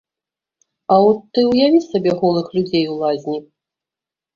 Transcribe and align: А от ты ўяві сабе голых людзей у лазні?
А 0.95 0.97
от 1.09 1.19
ты 1.33 1.39
ўяві 1.51 1.85
сабе 1.89 2.11
голых 2.25 2.45
людзей 2.59 2.85
у 2.97 3.01
лазні? 3.07 3.39